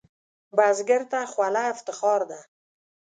[0.57, 2.39] بزګر ته خوله افتخار ده